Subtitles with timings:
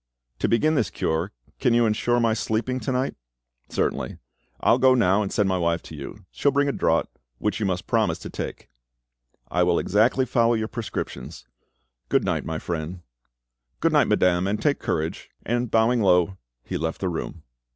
[0.39, 3.13] "To begin this cure, can you ensure my sleeping to night?"
[3.69, 4.17] "Certainly.
[4.59, 6.25] I will go now, and send my wife to you.
[6.31, 8.67] She will bring a draught, which you must promise to take."
[9.51, 11.45] "I will exactly follow your prescriptions.
[12.09, 13.01] Goodnight, my friend."
[13.79, 17.43] "Good night, madame; and take courage"; and bowing low, he left the room.